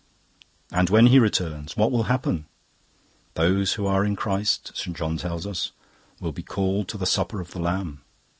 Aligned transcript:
"And 0.71 0.89
when 0.89 1.05
He 1.05 1.19
returns, 1.19 1.77
what 1.77 1.91
will 1.91 2.05
happen? 2.05 2.47
Those 3.35 3.73
who 3.73 3.85
are 3.85 4.03
in 4.03 4.15
Christ, 4.15 4.71
St. 4.73 4.97
John 4.97 5.15
tells 5.17 5.45
us, 5.45 5.73
will 6.19 6.31
be 6.31 6.41
called 6.41 6.87
to 6.87 6.97
the 6.97 7.05
Supper 7.05 7.39
of 7.39 7.51
the 7.51 7.59
Lamb. 7.61 8.01